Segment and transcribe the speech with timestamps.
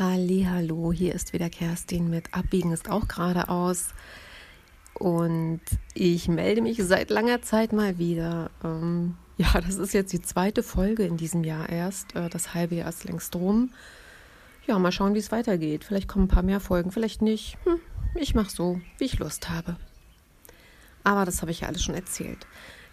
[0.00, 3.88] Hallo, hier ist wieder Kerstin mit Abbiegen ist auch geradeaus.
[4.94, 5.60] Und
[5.92, 8.52] ich melde mich seit langer Zeit mal wieder.
[8.62, 12.14] Ähm, ja, das ist jetzt die zweite Folge in diesem Jahr erst.
[12.14, 13.72] Äh, das halbe Jahr ist längst rum.
[14.68, 15.82] Ja, mal schauen, wie es weitergeht.
[15.82, 17.58] Vielleicht kommen ein paar mehr Folgen, vielleicht nicht.
[17.64, 17.80] Hm,
[18.14, 19.74] ich mache so, wie ich Lust habe.
[21.02, 22.46] Aber das habe ich ja alles schon erzählt.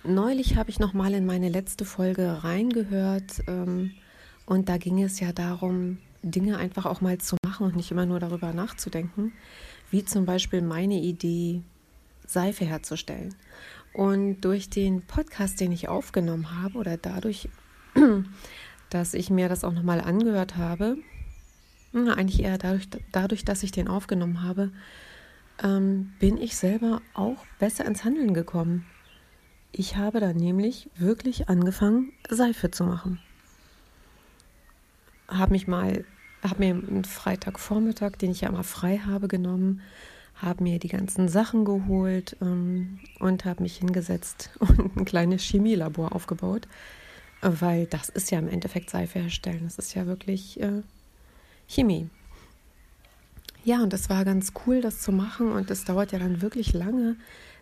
[0.04, 3.44] Neulich habe ich noch mal in meine letzte Folge reingehört.
[3.46, 3.92] Ähm,
[4.48, 6.00] und da ging es ja darum,
[6.32, 9.32] Dinge einfach auch mal zu machen und nicht immer nur darüber nachzudenken,
[9.92, 11.62] wie zum Beispiel meine Idee,
[12.26, 13.36] Seife herzustellen.
[13.94, 17.48] Und durch den Podcast, den ich aufgenommen habe, oder dadurch,
[18.90, 20.98] dass ich mir das auch nochmal angehört habe,
[21.94, 24.72] eigentlich eher dadurch, dadurch, dass ich den aufgenommen habe,
[25.64, 28.86] ähm, bin ich selber auch besser ins Handeln gekommen.
[29.72, 33.20] Ich habe dann nämlich wirklich angefangen, Seife zu machen.
[35.28, 36.06] Habe mich mal
[36.50, 39.82] habe mir einen Freitagvormittag, den ich ja immer frei habe, genommen,
[40.36, 46.14] habe mir die ganzen Sachen geholt ähm, und habe mich hingesetzt und ein kleines Chemielabor
[46.14, 46.68] aufgebaut,
[47.42, 49.62] weil das ist ja im Endeffekt Seife herstellen.
[49.64, 50.82] Das ist ja wirklich äh,
[51.68, 52.10] Chemie.
[53.64, 56.74] Ja, und das war ganz cool, das zu machen und es dauert ja dann wirklich
[56.74, 57.16] lange,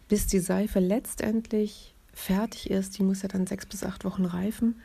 [0.09, 2.97] bis die Seife letztendlich fertig ist.
[2.97, 4.81] Die muss ja dann sechs bis acht Wochen reifen.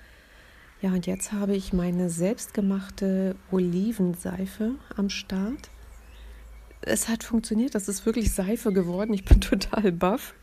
[0.80, 5.70] Ja, und jetzt habe ich meine selbstgemachte Olivenseife am Start.
[6.82, 9.12] Es hat funktioniert, das ist wirklich Seife geworden.
[9.12, 10.34] Ich bin total baff,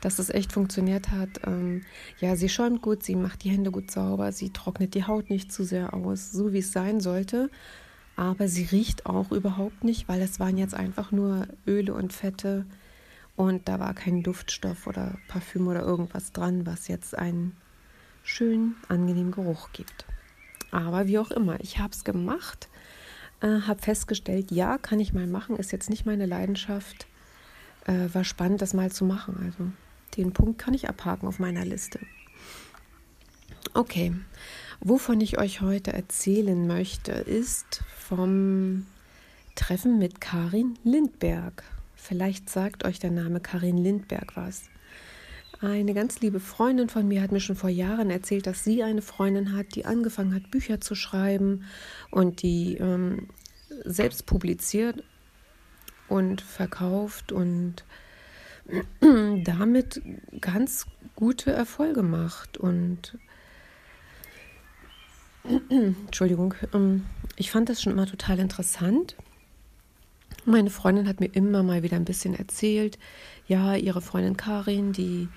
[0.00, 1.42] dass es echt funktioniert hat.
[1.46, 1.82] Ähm,
[2.18, 5.52] ja, sie schäumt gut, sie macht die Hände gut sauber, sie trocknet die Haut nicht
[5.52, 7.50] zu sehr aus, so wie es sein sollte.
[8.16, 12.66] Aber sie riecht auch überhaupt nicht, weil es waren jetzt einfach nur Öle und Fette
[13.36, 17.56] und da war kein Duftstoff oder Parfüm oder irgendwas dran, was jetzt einen
[18.30, 20.06] schönen, angenehmen Geruch gibt.
[20.70, 22.68] Aber wie auch immer, ich habe es gemacht,
[23.40, 27.06] äh, habe festgestellt, ja, kann ich mal machen, ist jetzt nicht meine Leidenschaft.
[27.86, 29.40] Äh, war spannend, das mal zu machen.
[29.44, 29.70] Also
[30.16, 31.98] den Punkt kann ich abhaken auf meiner Liste.
[33.74, 34.12] Okay,
[34.80, 38.86] wovon ich euch heute erzählen möchte, ist vom
[39.54, 41.64] Treffen mit Karin Lindberg.
[41.96, 44.62] Vielleicht sagt euch der Name Karin Lindberg was.
[45.62, 49.02] Eine ganz liebe Freundin von mir hat mir schon vor Jahren erzählt, dass sie eine
[49.02, 51.64] Freundin hat, die angefangen hat, Bücher zu schreiben
[52.10, 53.28] und die ähm,
[53.84, 55.04] selbst publiziert
[56.08, 57.84] und verkauft und
[59.44, 60.00] damit
[60.40, 62.56] ganz gute Erfolge macht.
[62.56, 63.18] Und
[65.68, 67.04] Entschuldigung, ähm,
[67.36, 69.14] ich fand das schon immer total interessant.
[70.46, 72.98] Meine Freundin hat mir immer mal wieder ein bisschen erzählt,
[73.46, 75.28] ja, ihre Freundin Karin, die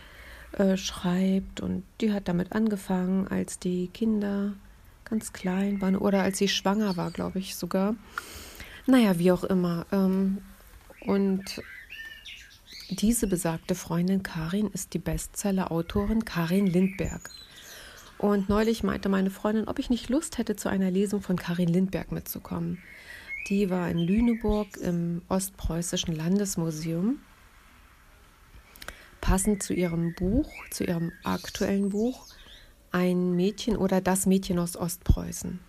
[0.53, 1.61] äh, schreibt.
[1.61, 4.53] Und die hat damit angefangen, als die Kinder
[5.05, 7.95] ganz klein waren oder als sie schwanger war, glaube ich sogar.
[8.85, 9.85] Naja, wie auch immer.
[9.91, 10.39] Ähm,
[11.01, 11.61] und
[12.89, 17.29] diese besagte Freundin Karin ist die Bestseller-Autorin Karin Lindberg.
[18.17, 21.67] Und neulich meinte meine Freundin, ob ich nicht Lust hätte, zu einer Lesung von Karin
[21.67, 22.77] Lindberg mitzukommen.
[23.49, 27.19] Die war in Lüneburg im Ostpreußischen Landesmuseum
[29.23, 32.27] passend zu ihrem Buch, zu ihrem aktuellen Buch,
[32.91, 35.59] ein Mädchen oder das Mädchen aus Ostpreußen.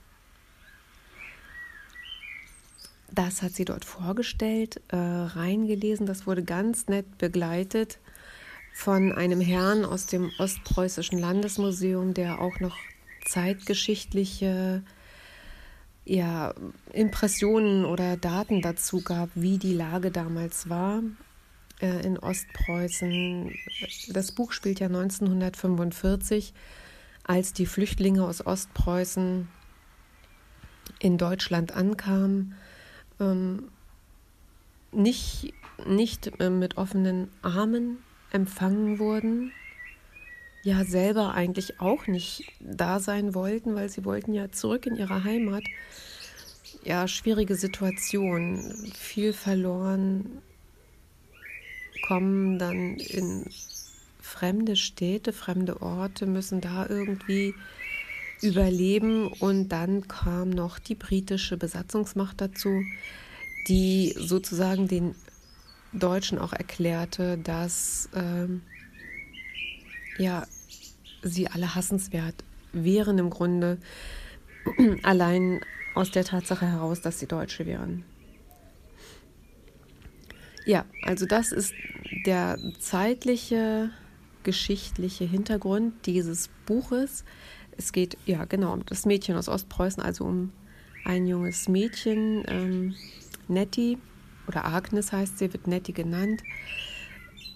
[3.13, 6.05] Das hat sie dort vorgestellt, äh, reingelesen.
[6.05, 8.01] Das wurde ganz nett begleitet
[8.73, 12.77] von einem Herrn aus dem Ostpreußischen Landesmuseum, der auch noch
[13.25, 14.83] zeitgeschichtliche
[16.05, 16.53] ja,
[16.93, 21.05] Impressionen oder Daten dazu gab, wie die Lage damals war
[21.87, 23.55] in Ostpreußen.
[24.09, 26.55] Das Buch spielt ja 1945,
[27.25, 29.49] als die Flüchtlinge aus Ostpreußen
[30.99, 32.55] in Deutschland ankamen.
[33.21, 33.69] Ähm,
[34.93, 35.55] nicht,
[35.87, 37.99] nicht äh, mit offenen Armen
[38.31, 39.53] empfangen wurden,
[40.65, 45.23] ja selber eigentlich auch nicht da sein wollten, weil sie wollten ja zurück in ihre
[45.25, 45.65] Heimat.
[46.83, 48.59] Ja, schwierige Situation,
[48.95, 50.43] viel verloren,
[52.07, 53.47] kommen dann in
[54.21, 57.55] fremde Städte, fremde Orte, müssen da irgendwie
[58.43, 59.29] überleben.
[59.29, 62.83] Und dann kam noch die britische Besatzungsmacht dazu,
[63.69, 65.15] die sozusagen den
[65.93, 68.63] Deutschen auch erklärte, dass ähm,
[70.19, 70.47] ja,
[71.23, 72.35] sie alle hassenswert
[72.73, 73.79] wären im Grunde,
[75.03, 75.61] allein
[75.95, 78.05] aus der Tatsache heraus, dass sie Deutsche wären.
[80.65, 81.75] Ja, also das ist
[82.25, 83.91] der zeitliche,
[84.45, 87.25] geschichtliche Hintergrund dieses Buches.
[87.77, 90.53] Es geht ja genau um das Mädchen aus Ostpreußen, also um
[91.05, 92.95] ein junges Mädchen, ähm,
[93.49, 93.99] Nettie,
[94.47, 96.43] oder Agnes heißt sie, wird Nettie genannt.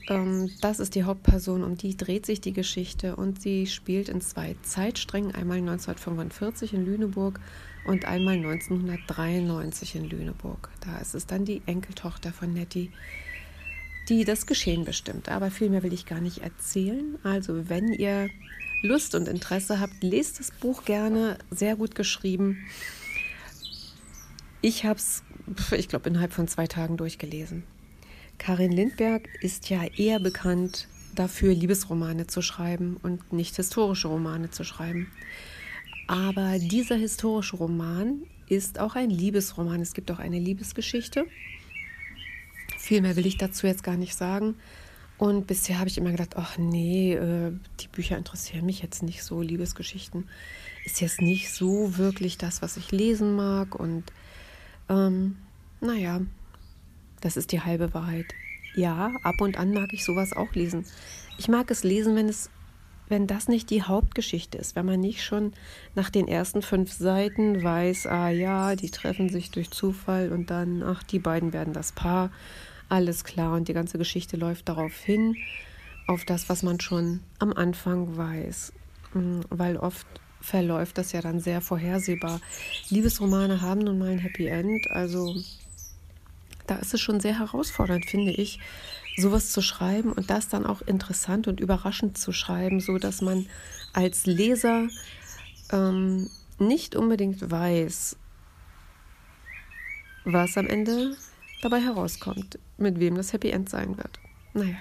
[0.08, 4.20] Ähm, das ist die Hauptperson, um die dreht sich die Geschichte und sie spielt in
[4.20, 7.40] zwei Zeitsträngen, einmal 1945 in Lüneburg
[7.86, 10.70] und einmal 1993 in Lüneburg.
[10.80, 12.90] Da ist es dann die Enkeltochter von Nettie,
[14.08, 15.28] die das Geschehen bestimmt.
[15.28, 17.18] Aber viel mehr will ich gar nicht erzählen.
[17.22, 18.30] Also wenn ihr
[18.82, 21.38] Lust und Interesse habt, lest das Buch gerne.
[21.50, 22.58] Sehr gut geschrieben.
[24.60, 25.22] Ich habe es,
[25.72, 27.64] ich glaube, innerhalb von zwei Tagen durchgelesen.
[28.38, 34.64] Karin Lindberg ist ja eher bekannt dafür, Liebesromane zu schreiben und nicht historische Romane zu
[34.64, 35.10] schreiben.
[36.06, 39.80] Aber dieser historische Roman ist auch ein Liebesroman.
[39.82, 41.26] Es gibt auch eine Liebesgeschichte.
[42.78, 44.54] Viel mehr will ich dazu jetzt gar nicht sagen.
[45.18, 49.24] Und bisher habe ich immer gedacht, ach nee, äh, die Bücher interessieren mich jetzt nicht
[49.24, 49.42] so.
[49.42, 50.28] Liebesgeschichten
[50.84, 53.74] ist jetzt nicht so wirklich das, was ich lesen mag.
[53.74, 54.04] Und
[54.88, 55.36] ähm,
[55.80, 56.20] naja,
[57.20, 58.26] das ist die halbe Wahrheit.
[58.74, 60.84] Ja, ab und an mag ich sowas auch lesen.
[61.38, 62.50] Ich mag es lesen, wenn es,
[63.08, 65.52] wenn das nicht die Hauptgeschichte ist, wenn man nicht schon
[65.94, 70.82] nach den ersten fünf Seiten weiß, ah ja, die treffen sich durch Zufall und dann,
[70.82, 72.30] ach, die beiden werden das Paar,
[72.88, 75.36] alles klar und die ganze Geschichte läuft darauf hin,
[76.06, 78.72] auf das, was man schon am Anfang weiß,
[79.14, 80.06] mm, weil oft
[80.40, 82.40] verläuft das ja dann sehr vorhersehbar.
[82.90, 85.34] Liebesromane haben nun mal ein Happy End, also
[86.68, 88.60] da ist es schon sehr herausfordernd, finde ich,
[89.16, 93.46] sowas zu schreiben und das dann auch interessant und überraschend zu schreiben, so dass man
[93.92, 94.88] als Leser
[95.72, 98.16] ähm, nicht unbedingt weiß,
[100.24, 101.16] was am Ende
[101.62, 104.20] dabei herauskommt, mit wem das Happy End sein wird.
[104.54, 104.76] Naja.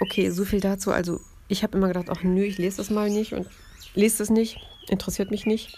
[0.00, 0.92] Okay, so viel dazu.
[0.92, 3.46] Also, ich habe immer gedacht, ach nö, ich lese das mal nicht und
[3.94, 4.58] lese es nicht,
[4.88, 5.76] interessiert mich nicht.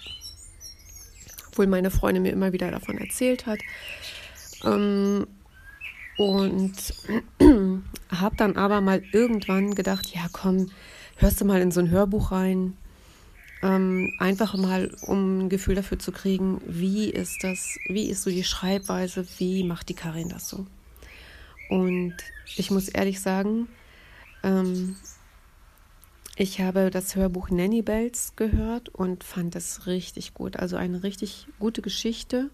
[1.49, 3.59] Obwohl meine Freundin mir immer wieder davon erzählt hat.
[4.65, 5.27] Ähm,
[6.17, 6.75] und
[8.11, 10.71] habe dann aber mal irgendwann gedacht, ja komm,
[11.17, 12.77] hörst du mal in so ein Hörbuch rein.
[13.63, 18.31] Ähm, einfach mal, um ein Gefühl dafür zu kriegen, wie ist das, wie ist so
[18.31, 20.67] die Schreibweise, wie macht die Karin das so.
[21.69, 22.15] Und
[22.57, 23.69] ich muss ehrlich sagen,
[24.43, 24.97] ähm,
[26.37, 30.57] ich habe das Hörbuch Nanny Bells gehört und fand es richtig gut.
[30.57, 32.51] Also eine richtig gute Geschichte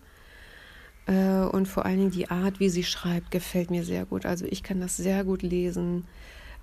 [1.12, 4.26] und vor allen Dingen die Art, wie sie schreibt, gefällt mir sehr gut.
[4.26, 6.04] Also ich kann das sehr gut lesen.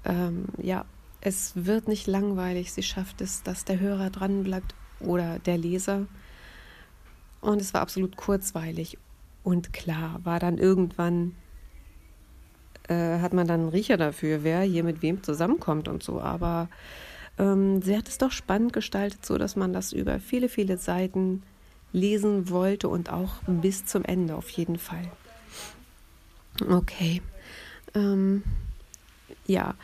[0.03, 0.85] Ähm, ja,
[1.21, 2.73] es wird nicht langweilig.
[2.73, 6.07] Sie schafft es, dass der Hörer dran bleibt oder der Leser.
[7.39, 8.97] Und es war absolut kurzweilig.
[9.43, 11.35] Und klar, war dann irgendwann,
[12.89, 16.21] äh, hat man dann einen Riecher dafür, wer hier mit wem zusammenkommt und so.
[16.21, 16.69] Aber
[17.37, 21.43] ähm, sie hat es doch spannend gestaltet, so dass man das über viele, viele Seiten
[21.93, 25.09] lesen wollte und auch bis zum Ende auf jeden Fall.
[26.69, 27.21] Okay.
[27.95, 28.43] Ähm,
[29.45, 29.75] ja,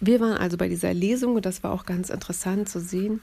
[0.00, 3.20] wir waren also bei dieser Lesung und das war auch ganz interessant zu sehen,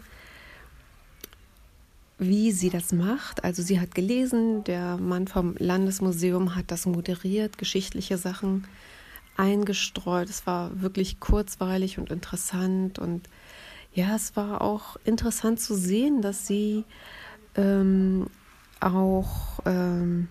[2.18, 3.44] wie sie das macht.
[3.44, 8.66] Also sie hat gelesen, der Mann vom Landesmuseum hat das moderiert, geschichtliche Sachen
[9.38, 10.30] eingestreut.
[10.30, 13.28] Es war wirklich kurzweilig und interessant und
[13.94, 16.84] ja, es war auch interessant zu sehen, dass sie
[17.56, 18.28] ähm,
[18.80, 20.28] auch, ähm,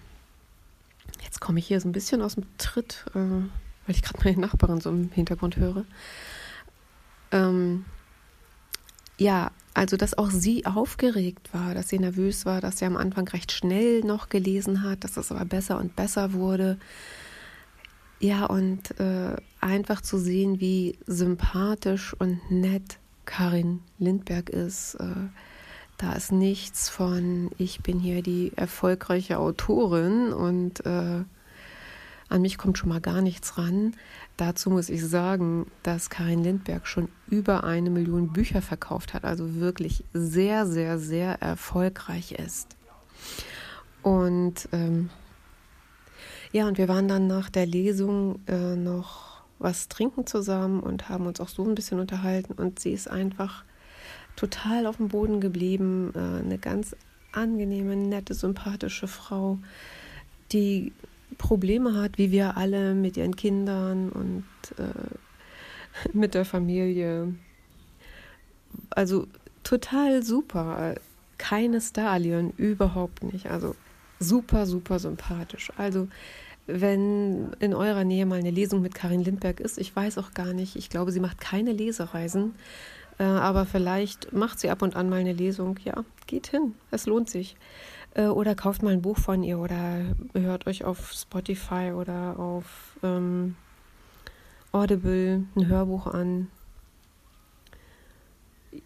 [1.25, 4.41] jetzt komme ich hier so ein bisschen aus dem Tritt, äh, weil ich gerade meine
[4.41, 5.85] Nachbarin so im Hintergrund höre.
[7.31, 7.85] Ähm,
[9.19, 13.27] ja, also dass auch sie aufgeregt war, dass sie nervös war, dass sie am Anfang
[13.29, 16.79] recht schnell noch gelesen hat, dass das aber besser und besser wurde.
[18.21, 24.95] Ja, und äh, einfach zu sehen, wie sympathisch und nett Karin Lindberg ist.
[24.97, 25.29] Äh,
[26.03, 31.23] da ist nichts von, ich bin hier die erfolgreiche Autorin und äh,
[32.29, 33.95] an mich kommt schon mal gar nichts ran.
[34.37, 39.55] Dazu muss ich sagen, dass Karin Lindberg schon über eine Million Bücher verkauft hat, also
[39.61, 42.77] wirklich sehr, sehr, sehr erfolgreich ist.
[44.03, 45.09] Und ähm,
[46.51, 51.27] ja, und wir waren dann nach der Lesung äh, noch was trinken zusammen und haben
[51.27, 52.55] uns auch so ein bisschen unterhalten.
[52.55, 53.63] Und sie ist einfach
[54.37, 56.13] total auf dem Boden geblieben.
[56.15, 56.97] Äh, eine ganz
[57.33, 59.59] angenehme, nette, sympathische Frau,
[60.53, 60.93] die
[61.39, 64.45] Probleme hat, wie wir alle mit ihren Kindern und
[64.79, 67.35] äh, mit der Familie.
[68.91, 69.27] Also
[69.65, 70.95] total super.
[71.39, 73.47] Keine Stallion, überhaupt nicht.
[73.47, 73.75] Also
[74.21, 75.73] super, super sympathisch.
[75.77, 76.09] Also
[76.67, 80.53] wenn in eurer Nähe mal eine Lesung mit Karin Lindberg ist, ich weiß auch gar
[80.53, 82.55] nicht, ich glaube, sie macht keine Lesereisen,
[83.25, 85.79] aber vielleicht macht sie ab und an mal eine Lesung.
[85.85, 87.57] Ja, geht hin, es lohnt sich.
[88.15, 90.03] Äh, oder kauft mal ein Buch von ihr oder
[90.35, 93.57] hört euch auf Spotify oder auf ähm,
[94.73, 96.49] Audible ein Hörbuch an.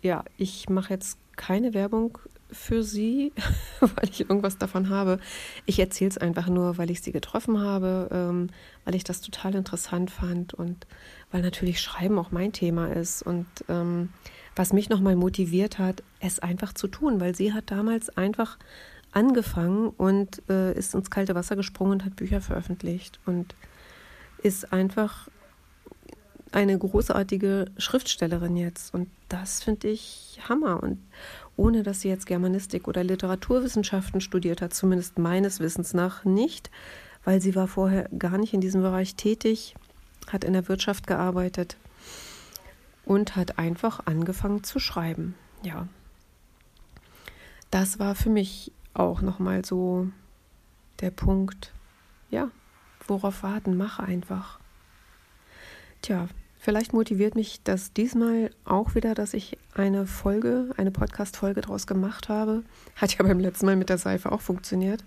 [0.03, 2.19] Ja, ich mache jetzt keine Werbung
[2.51, 3.33] für sie,
[3.81, 5.19] weil ich irgendwas davon habe.
[5.65, 8.49] Ich erzähle es einfach nur, weil ich sie getroffen habe, ähm,
[8.85, 10.87] weil ich das total interessant fand und
[11.31, 14.11] weil natürlich Schreiben auch mein Thema ist und ähm,
[14.55, 18.59] was mich nochmal motiviert hat, es einfach zu tun, weil sie hat damals einfach
[19.13, 23.55] angefangen und äh, ist ins kalte Wasser gesprungen und hat Bücher veröffentlicht und
[24.43, 25.29] ist einfach
[26.57, 28.95] eine großartige Schriftstellerin jetzt.
[28.95, 30.83] Und das finde ich Hammer.
[30.83, 30.99] Und
[31.55, 36.71] ohne dass sie jetzt Germanistik oder Literaturwissenschaften studiert hat, zumindest meines Wissens nach nicht,
[37.25, 39.75] weil sie war vorher gar nicht in diesem Bereich tätig,
[40.29, 41.77] hat in der Wirtschaft gearbeitet
[43.05, 45.35] und hat einfach angefangen zu schreiben.
[45.63, 45.89] Ja.
[47.71, 50.09] Das war für mich auch nochmal so
[51.01, 51.75] der Punkt,
[52.31, 52.51] ja,
[53.07, 54.59] worauf warten, mach einfach.
[56.01, 61.87] Tja, vielleicht motiviert mich das diesmal auch wieder, dass ich eine Folge, eine Podcast-Folge daraus
[61.87, 62.63] gemacht habe.
[62.97, 65.05] Hat ja beim letzten Mal mit der Seife auch funktioniert.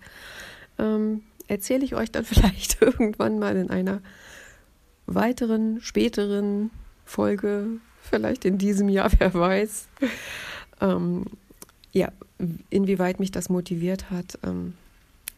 [0.77, 4.01] Ähm, Erzähle ich euch dann vielleicht irgendwann mal in einer
[5.07, 6.69] weiteren, späteren
[7.03, 7.65] Folge,
[8.01, 9.87] vielleicht in diesem Jahr, wer weiß.
[10.79, 11.25] Ähm,
[11.91, 12.09] ja,
[12.69, 14.75] inwieweit mich das motiviert hat, ähm,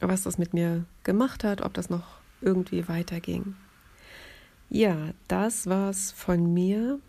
[0.01, 3.55] was das mit mir gemacht hat, ob das noch irgendwie weiterging.
[4.73, 7.01] Ja, das war's von mir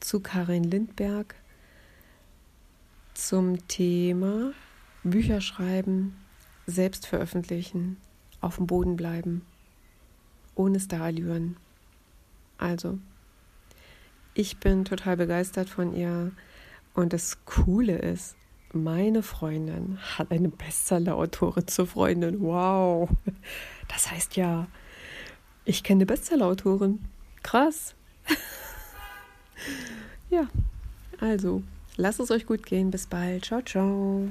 [0.00, 1.36] zu Karin Lindberg
[3.14, 4.52] zum Thema
[5.04, 6.16] Bücher schreiben,
[6.66, 7.98] selbst veröffentlichen,
[8.40, 9.46] auf dem Boden bleiben,
[10.56, 11.56] ohne Starallüren.
[12.58, 12.98] Also,
[14.34, 16.32] ich bin total begeistert von ihr
[16.94, 18.34] und das Coole ist,
[18.72, 22.40] meine Freundin hat eine Bestseller-Autorin zur Freundin.
[22.40, 23.08] Wow.
[23.86, 24.66] Das heißt ja,
[25.64, 27.00] ich kenne eine Bestseller-Autorin.
[27.42, 27.94] Krass.
[30.30, 30.46] ja,
[31.20, 31.62] also,
[31.96, 32.90] lasst es euch gut gehen.
[32.90, 33.44] Bis bald.
[33.44, 34.22] Ciao, ciao.